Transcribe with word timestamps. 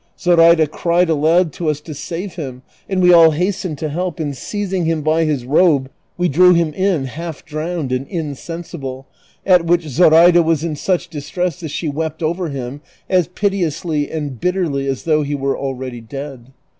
Zoraida 0.19 0.65
cried 0.65 1.11
aloud 1.11 1.53
to 1.53 1.69
us 1.69 1.79
to 1.81 1.93
save 1.93 2.33
him, 2.33 2.63
and 2.89 3.03
we 3.03 3.13
all 3.13 3.29
hastened 3.33 3.77
to 3.77 3.89
help, 3.89 4.19
aud 4.19 4.33
seiz 4.35 4.73
ing 4.73 4.85
him 4.85 5.03
by 5.03 5.25
his 5.25 5.45
robe 5.45 5.91
we 6.17 6.27
drew 6.27 6.55
him 6.55 6.73
in 6.73 7.05
half 7.05 7.45
drowned 7.45 7.91
and 7.91 8.07
insensible, 8.07 9.05
at 9.45 9.65
which 9.65 9.85
Zoraida 9.85 10.41
was 10.41 10.63
in 10.63 10.75
such 10.75 11.07
distress 11.07 11.59
that 11.59 11.69
she 11.69 11.87
wept 11.87 12.23
over 12.23 12.49
him 12.49 12.81
as 13.11 13.27
jiite 13.27 13.61
ously 13.63 14.09
and 14.09 14.39
bitterly 14.39 14.87
as 14.87 15.03
though 15.03 15.21
he 15.21 15.35
were 15.35 15.55
already 15.55 16.01
dead. 16.01 16.51